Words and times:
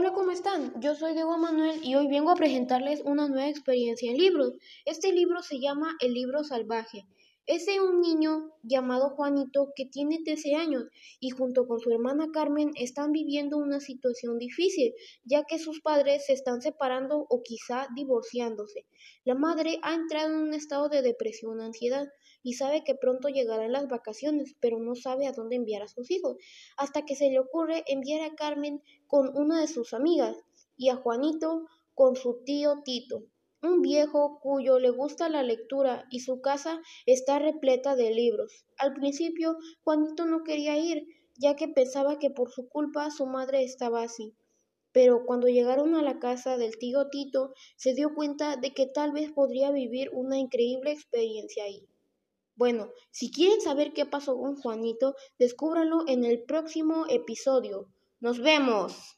Hola, 0.00 0.12
¿cómo 0.12 0.30
están? 0.30 0.80
Yo 0.80 0.94
soy 0.94 1.12
Diego 1.12 1.36
Manuel 1.38 1.80
y 1.82 1.96
hoy 1.96 2.06
vengo 2.06 2.30
a 2.30 2.36
presentarles 2.36 3.02
una 3.04 3.26
nueva 3.26 3.48
experiencia 3.48 4.08
en 4.08 4.16
libros. 4.16 4.52
Este 4.84 5.12
libro 5.12 5.42
se 5.42 5.58
llama 5.58 5.96
El 5.98 6.14
libro 6.14 6.44
salvaje. 6.44 7.04
Es 7.48 7.64
de 7.64 7.80
un 7.80 8.02
niño 8.02 8.52
llamado 8.62 9.08
Juanito 9.08 9.72
que 9.74 9.86
tiene 9.86 10.18
13 10.22 10.54
años 10.56 10.84
y 11.18 11.30
junto 11.30 11.66
con 11.66 11.80
su 11.80 11.90
hermana 11.90 12.28
Carmen 12.30 12.72
están 12.74 13.10
viviendo 13.10 13.56
una 13.56 13.80
situación 13.80 14.36
difícil, 14.36 14.92
ya 15.24 15.44
que 15.44 15.58
sus 15.58 15.80
padres 15.80 16.26
se 16.26 16.34
están 16.34 16.60
separando 16.60 17.24
o 17.30 17.42
quizá 17.42 17.88
divorciándose. 17.96 18.84
La 19.24 19.34
madre 19.34 19.78
ha 19.80 19.94
entrado 19.94 20.34
en 20.34 20.40
un 20.40 20.52
estado 20.52 20.90
de 20.90 21.00
depresión, 21.00 21.62
ansiedad 21.62 22.08
y 22.42 22.52
sabe 22.52 22.84
que 22.84 22.94
pronto 22.94 23.30
llegarán 23.30 23.72
las 23.72 23.88
vacaciones, 23.88 24.54
pero 24.60 24.78
no 24.78 24.94
sabe 24.94 25.26
a 25.26 25.32
dónde 25.32 25.56
enviar 25.56 25.80
a 25.80 25.88
sus 25.88 26.10
hijos, 26.10 26.36
hasta 26.76 27.06
que 27.06 27.16
se 27.16 27.30
le 27.30 27.38
ocurre 27.38 27.82
enviar 27.86 28.30
a 28.30 28.34
Carmen 28.34 28.82
con 29.06 29.34
una 29.34 29.62
de 29.62 29.68
sus 29.68 29.94
amigas 29.94 30.36
y 30.76 30.90
a 30.90 30.96
Juanito 30.96 31.64
con 31.94 32.14
su 32.14 32.42
tío 32.44 32.82
Tito 32.84 33.22
un 33.62 33.82
viejo 33.82 34.38
cuyo 34.40 34.78
le 34.78 34.90
gusta 34.90 35.28
la 35.28 35.42
lectura 35.42 36.06
y 36.10 36.20
su 36.20 36.40
casa 36.40 36.80
está 37.06 37.38
repleta 37.38 37.96
de 37.96 38.10
libros. 38.10 38.64
Al 38.76 38.92
principio 38.94 39.56
Juanito 39.82 40.26
no 40.26 40.44
quería 40.44 40.78
ir, 40.78 41.06
ya 41.36 41.56
que 41.56 41.68
pensaba 41.68 42.18
que 42.18 42.30
por 42.30 42.50
su 42.50 42.68
culpa 42.68 43.10
su 43.10 43.26
madre 43.26 43.64
estaba 43.64 44.02
así. 44.02 44.34
Pero 44.92 45.24
cuando 45.26 45.48
llegaron 45.48 45.94
a 45.94 46.02
la 46.02 46.18
casa 46.18 46.56
del 46.56 46.78
tío 46.78 47.08
Tito, 47.08 47.52
se 47.76 47.94
dio 47.94 48.14
cuenta 48.14 48.56
de 48.56 48.72
que 48.72 48.86
tal 48.86 49.12
vez 49.12 49.30
podría 49.32 49.70
vivir 49.70 50.10
una 50.12 50.38
increíble 50.38 50.92
experiencia 50.92 51.64
ahí. 51.64 51.86
Bueno, 52.56 52.90
si 53.10 53.30
quieren 53.30 53.60
saber 53.60 53.92
qué 53.92 54.06
pasó 54.06 54.36
con 54.36 54.56
Juanito, 54.56 55.14
descúbranlo 55.38 56.04
en 56.08 56.24
el 56.24 56.42
próximo 56.42 57.06
episodio. 57.08 57.92
¡Nos 58.20 58.40
vemos! 58.40 59.17